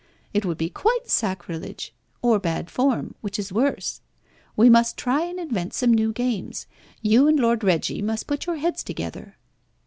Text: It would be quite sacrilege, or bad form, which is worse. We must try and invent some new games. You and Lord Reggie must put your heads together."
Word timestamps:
It 0.33 0.45
would 0.45 0.57
be 0.57 0.67
quite 0.71 1.11
sacrilege, 1.11 1.93
or 2.23 2.39
bad 2.39 2.71
form, 2.71 3.13
which 3.21 3.37
is 3.37 3.53
worse. 3.53 4.01
We 4.55 4.67
must 4.67 4.97
try 4.97 5.25
and 5.25 5.39
invent 5.39 5.75
some 5.75 5.93
new 5.93 6.11
games. 6.11 6.65
You 7.03 7.27
and 7.27 7.39
Lord 7.39 7.63
Reggie 7.63 8.01
must 8.01 8.25
put 8.25 8.47
your 8.47 8.55
heads 8.55 8.83
together." 8.83 9.37